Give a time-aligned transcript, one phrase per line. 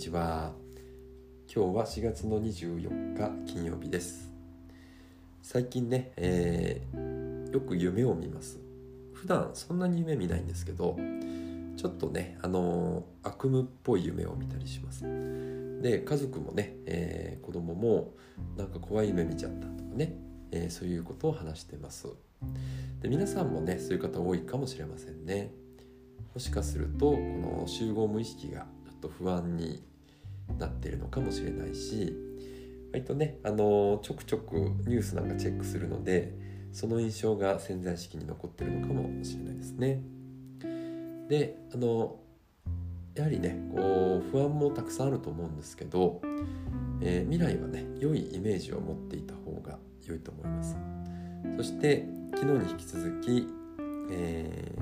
[0.00, 0.52] ちは。
[1.54, 4.32] 今日は4月の24日金曜日です。
[5.42, 8.58] 最近ね、えー、よく夢を見ます。
[9.12, 10.96] 普段そんなに夢見ないんですけど
[11.76, 15.02] ちょっとねあのー、悪夢っぽい夢を見たりします。
[15.82, 18.14] で家族もね、えー、子供も
[18.56, 20.14] なんか怖い夢見ちゃったとかね、
[20.50, 22.08] えー、そういうことを話してます。
[23.02, 25.52] で皆さんもねそういう方多いかもしれませんね。
[26.32, 29.89] もしかするとこの集合無意識がちょっと不安に
[30.60, 32.16] なってるのかもしれないし
[32.92, 34.54] 割とねあのちょくちょく
[34.86, 36.34] ニュースなんかチェックするので
[36.72, 40.00] その印象が潜在意識に残ってるのかもしれないですね。
[41.28, 42.16] であの
[43.14, 46.20] やはりねこう不安もたくさんあると思うんですけど、
[47.00, 50.76] えー、未来はね良いイメージを持っていた方が良いと思います。
[51.56, 53.46] そして昨日に引き続き、
[54.10, 54.72] え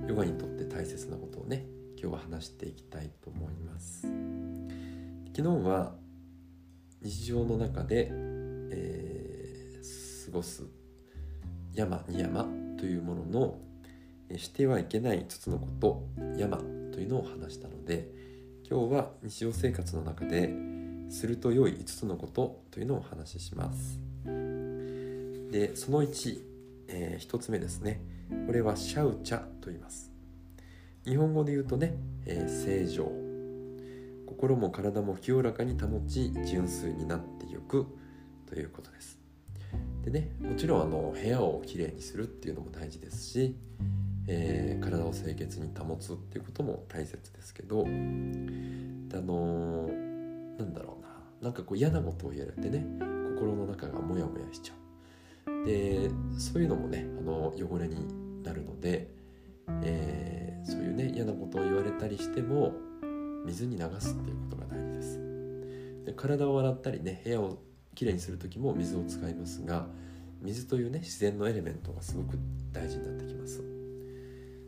[0.00, 1.66] ー、ヨガにとって大切なことをね
[2.00, 4.21] 今日は話していきたいと思います
[5.34, 5.94] 昨日は
[7.00, 10.64] 日常の中で、えー、過ごす
[11.72, 12.44] 山に山
[12.78, 13.58] というものの、
[14.28, 16.58] えしてはいけない5つのこと山
[16.92, 18.10] というのを話したので
[18.70, 20.52] 今日は日常生活の中で
[21.08, 23.98] すると良い5つのことというのをお話しします。
[24.24, 26.40] でその1、
[26.88, 28.02] えー、1つ目ですね。
[28.46, 30.12] これはシャウチャと言います。
[31.06, 31.94] 日本語で言うとね、
[32.26, 33.21] えー、正常。
[34.32, 37.86] 心も体も清らかに保ち純粋になっていく
[38.46, 39.18] ということです。
[40.04, 43.56] でねもちろんあの部屋をきれいにするっていうのも大事ですし、
[44.26, 51.08] えー、体を清潔に保つっていうことも大切ですけどあのー、なんだろうな
[51.42, 52.84] なんかこう嫌なことを言われてね
[53.34, 54.76] 心の中がモヤモヤしちゃう。
[55.66, 59.08] でそういうのもねあの汚れになるので、
[59.82, 60.32] えー
[60.64, 62.72] そういうね嫌なことを言われたりしても
[63.44, 65.20] 水に流すっていうことが大事です。
[66.04, 67.58] で体を洗ったりね部屋を
[67.94, 69.86] きれいにする時も水を使いますが
[70.40, 72.38] 水というね自然のエレメントがすごく
[72.72, 73.62] 大事になってきます。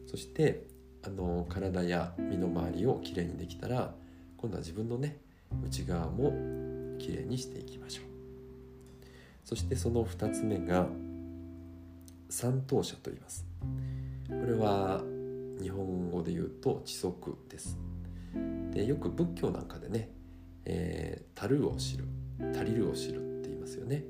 [0.07, 0.67] そして
[1.03, 3.95] あの体や身の回りをきれいにできたら
[4.37, 5.19] 今度は自分のね
[5.65, 6.33] 内側も
[6.99, 8.05] きれいにしていきましょう。
[9.45, 10.87] そしてその2つ目が
[12.31, 13.45] 三等者と言います。
[14.29, 15.03] これは
[15.61, 17.79] 日本語で言うと知足です。
[18.73, 20.11] でよく仏教なんかでね
[20.65, 22.05] 「えー、足るを知る
[22.55, 24.05] 足りるを知る」って言いますよね。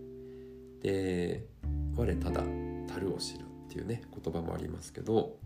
[0.80, 1.46] で
[1.96, 2.44] 「我ただ
[2.88, 5.38] 足るを知る」っていうね言葉もありますけど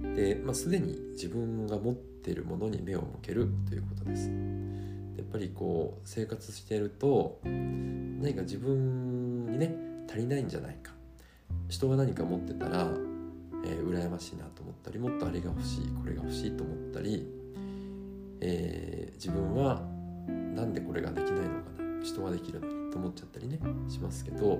[0.00, 4.30] で、まあ、すでに自分が持っているものに目を向けるということです。
[5.16, 9.76] やっぱりこう生活していると何か自分にね
[10.08, 10.94] 足りないんじゃないか。
[11.68, 12.90] 人が何か持ってたら
[13.64, 17.26] えー、羨ましいなと思ったりもっとあれが欲しいこれが欲しいと思ったり、
[18.40, 19.82] えー、自分は
[20.54, 23.58] なんでこれができないのかな人はできるのにと思っちゃったりね
[23.88, 24.58] しますけど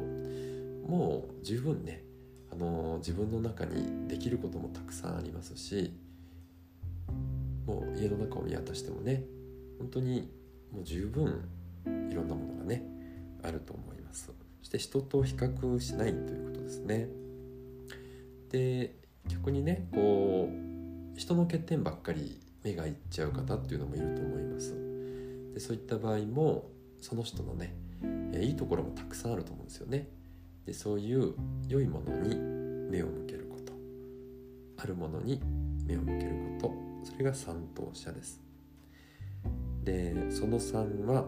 [0.87, 2.05] もう十分ね、
[2.53, 5.93] あのー、自分の中にできることもたくさんありますし
[7.67, 9.23] もう家の中を見渡してもね
[9.79, 10.31] 本当に
[10.73, 11.49] もう十分
[12.11, 12.83] いろんなものがね
[13.43, 14.31] あると思います。
[14.61, 17.09] そして人と比較しないということですね。
[18.51, 18.95] で
[19.29, 24.75] 逆にねこう人の欠点ばっかり目がいっちゃう方っていうのもいると思います。
[25.55, 27.75] でそういった場合もその人のね
[28.41, 30.09] いいところもたくさんあると思うんですよね。
[30.67, 31.35] でそういう
[31.69, 32.37] 良いものに
[32.91, 33.73] 目を向けること。
[34.77, 35.41] あるものに
[35.85, 36.75] 目を向けること。
[37.05, 38.41] それが三等者です。
[39.83, 41.27] でその3は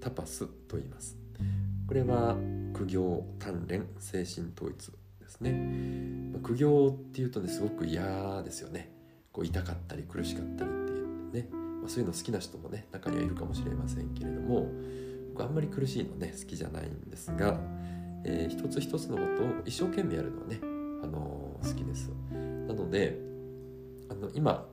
[0.00, 1.16] タパスと言います。
[1.86, 2.36] これは
[2.74, 8.90] 苦行鍛錬精神統一ですね、苦行っていうとねすごく嫌ですよね。
[9.38, 14.66] こう痛かったり苦しかったりっていうね、まあ、そういうの好きな人もね中にはいるかもしれませんけれども
[15.32, 17.60] 僕あんまり苦しいのね好きじゃないんですが、
[18.24, 20.58] えー、一つ一つのことを一生懸命やるのはね、
[21.04, 22.10] あのー、好きです。
[22.66, 23.16] なので
[24.10, 24.66] あの今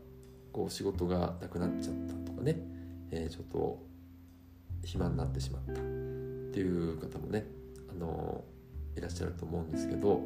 [0.51, 2.57] こう仕事がなくなっちゃったとかね、
[3.12, 3.86] えー、ちょっと
[4.84, 7.45] 暇になってしまったっていう方もね、
[7.92, 8.44] あの
[8.98, 10.22] いらっしゃると思うんですけど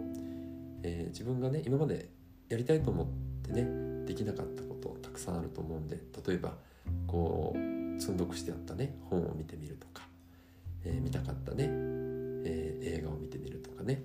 [0.83, 2.09] え、自分がね今まで
[2.47, 3.07] やりたいと思っ
[3.43, 5.97] てねできなかったことたくさんあると思うんで
[6.27, 6.53] 例えば
[7.05, 10.07] こう積んどくしてあったね本を見てみるとか、
[10.83, 14.01] えー、見たかったね、えー、映画を見てみるとかね、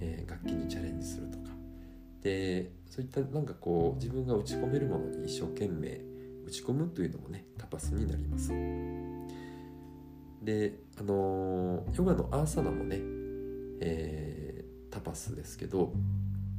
[0.00, 1.50] え楽器にチャレンジするとか。
[2.22, 6.00] でそういったなんかこう自分が打ち込めるものに一生懸命
[6.46, 8.48] 打ち込むというのもねタパスになります。
[10.42, 12.98] であのヨガのアーサナもね、
[13.80, 15.92] えータパスですけど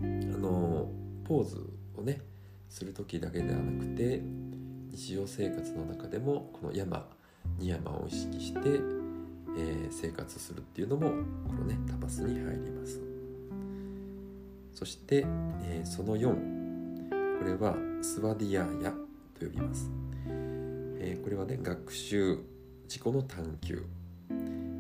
[0.02, 0.90] あの
[1.26, 1.70] ポーズ
[2.02, 2.22] をね
[2.70, 4.22] する時だけではなくて
[4.92, 7.08] 日常生活の中でもこの山
[7.58, 11.10] 二山を意識して、えー、生活するっていうのも
[11.48, 13.02] このねタパスに入ります。
[14.74, 15.26] そして、
[15.64, 19.92] えー、その4これはスワディアーヤと呼びます、
[20.26, 22.40] えー、これはね学習
[22.88, 23.86] 自己の探求、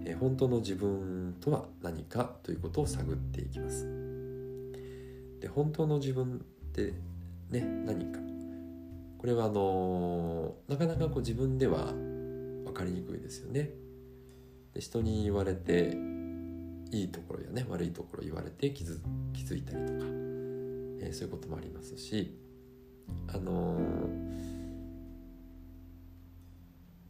[0.05, 3.85] え本当の自分とは何かということを探っていきます。
[5.39, 6.93] で本当の自分って
[7.51, 8.19] ね何か。
[9.17, 13.69] これはあのなかなかこう自分では分かりにくいですよね。
[14.73, 15.95] で人に言われて
[16.91, 18.97] いいところやね悪いところ言われて気づ
[19.33, 20.05] 気づいたりとか、
[21.01, 22.35] えー、そういうこともありますし
[23.27, 23.77] あの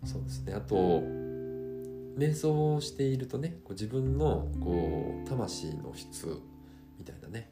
[0.04, 0.54] ー、そうですね。
[0.54, 0.76] あと
[2.18, 6.42] 瞑想をしているとねこう自分のこう魂の質
[7.00, 7.50] みたいなね、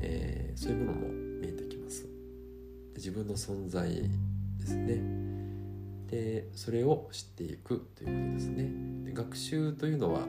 [0.00, 1.25] えー、そういうものも
[2.96, 3.88] 自分の存在
[4.58, 5.26] ですね。
[6.08, 8.70] でそれを知っていくということですね。
[9.04, 10.20] で学習というのは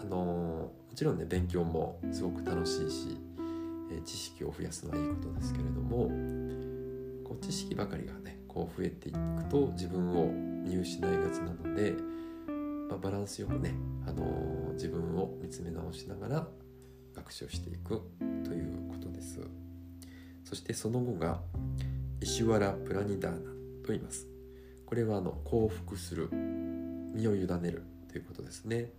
[0.00, 3.16] あのもちろんね勉強もすごく楽しいし、
[3.92, 6.08] え知識を増やすのはいいことですけれども
[7.24, 9.18] こう知識ばかりがねこう増えていく
[9.48, 11.94] と自分を見失いがちなので、
[12.88, 13.74] まあ、バランスよくね、
[14.06, 16.48] あのー、自分を見つめ直しながら
[17.14, 18.02] 学習していく
[18.44, 19.40] ということです。
[20.44, 21.40] そしてその後が
[22.22, 23.38] イシュワラ・プラニダーナ
[23.82, 24.28] と言います。
[24.84, 28.92] これはあの降伏する身を委ねるということですね。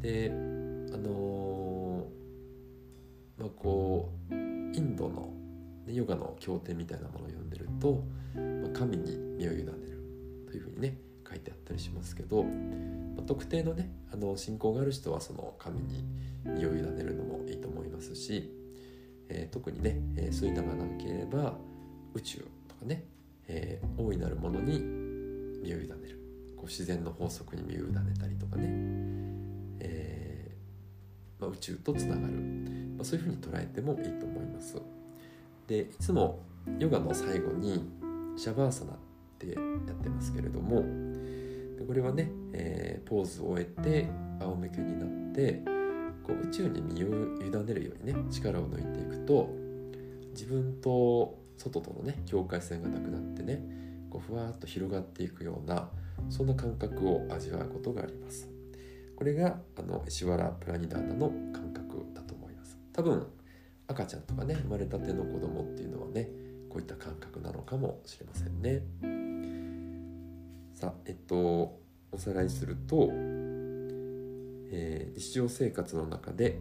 [0.00, 5.32] であのー、まあこうインドの
[5.86, 8.04] ヨガの経典みたいなものを読んでると、
[8.34, 10.98] まあ、神に身を委ねるというふうにね
[11.28, 16.04] 書いてあったりしますけど、まあ、特定のねあの信仰がある人はその神に
[16.44, 18.52] 身を委ねるのもいいと思いますし、
[19.28, 21.56] えー、特にね、えー、そういうのがなければ
[22.14, 22.38] 宇宙
[22.68, 23.04] とかね、
[23.48, 24.80] えー、大いなるものに
[25.62, 26.18] 身を委ねる。
[26.56, 28.68] こう自然の法則に身を委ねたりとかね、
[29.80, 32.34] えー、まあ、宇宙とつながる、
[32.96, 34.80] まあ、そういうふうに捉えてもいいと思います。
[35.66, 36.40] でいつも
[36.78, 37.84] ヨガの最後に
[38.36, 38.96] シャバーサナっ
[39.38, 39.56] てやっ
[40.02, 40.84] てますけれども
[41.86, 44.08] これはね、えー、ポーズを終えて
[44.40, 45.62] 仰向けになって
[46.22, 47.08] こう宇宙に身を
[47.40, 49.50] 委ねるようにね力を抜いていくと
[50.30, 53.62] 自分と外とのね境界線がなくなってね
[54.10, 55.88] こうふわっと広がっていくような
[56.28, 58.48] そんな感覚を味わうことがあります。
[59.16, 62.78] これがあの石原プラニダーナの感覚だと思います。
[62.92, 63.26] 多分
[63.86, 66.28] 赤ちゃんとかね生まれたての子供っていうのはね
[66.68, 68.82] こういった感覚なのかもしれませんね。
[70.74, 71.78] さあえっと
[72.10, 76.58] おさらいすると、えー、日常生活の中で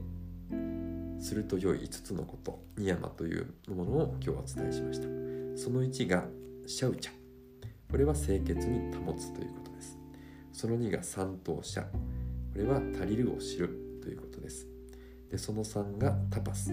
[1.21, 5.07] すると良い5つのことニヤマというものを今日はお伝えしました。
[5.56, 6.25] その1が
[6.65, 7.12] シャウチャ。
[7.89, 10.00] これは清潔に保つということです。
[10.51, 11.89] その2が三等者こ
[12.56, 13.69] れは足りるを知る
[14.01, 14.68] ということです。
[15.29, 16.71] でその3がタパス。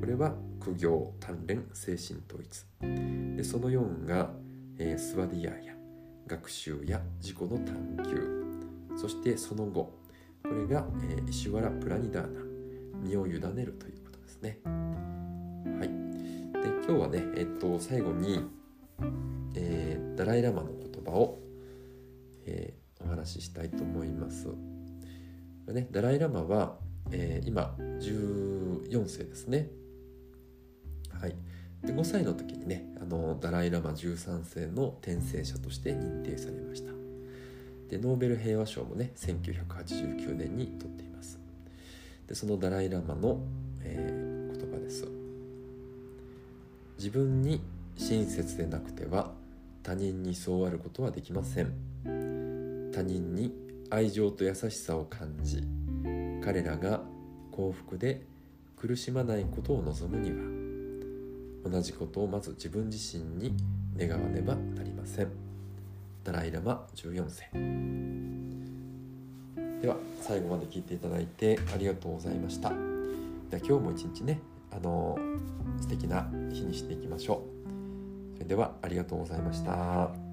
[0.00, 2.64] これは苦行鍛錬精神統一。
[3.36, 4.30] でその4が、
[4.78, 5.74] えー、スワディアーヤ
[6.28, 8.96] 学習や自己の探求。
[8.96, 9.98] そしてその後
[10.44, 12.47] これが、えー、イシュワラ・プラニダーナ。
[13.02, 14.58] 身を委ねるということですね。
[14.64, 15.88] はい。
[15.88, 18.40] で今日はねえっと最後に、
[19.54, 21.38] えー、ダライ・ラマの言葉を、
[22.46, 24.48] えー、お話ししたいと思います。
[25.68, 26.78] ね、ダライ・ラマは、
[27.10, 29.68] えー、今14世ですね。
[31.12, 31.34] はい。
[31.82, 36.92] で5歳の時にねあのダライ・ラマ13世の転生者として認定されました。
[37.88, 41.07] でノーベル平和賞もね1989年に取っています。
[42.28, 43.40] でそのダライ・ラマの、
[43.82, 45.08] えー、言葉です。
[46.98, 47.60] 自分に
[47.96, 49.32] 親切でなくては
[49.82, 51.72] 他人にそうあることはできません。
[52.92, 53.52] 他人に
[53.90, 55.66] 愛情と優しさを感じ
[56.44, 57.02] 彼らが
[57.52, 58.22] 幸福で
[58.76, 60.30] 苦しまないことを望むに
[61.64, 63.54] は同じことをまず自分自身に
[63.96, 65.28] 願わねばなりません。
[66.24, 68.37] ダライラマ14世
[69.80, 72.78] では最後まで聞いていただいてありがとうございましたでは
[73.58, 75.18] 今日も一日ねあの
[75.80, 80.27] 素敵な日にしていきましょうそれではありがとうございました。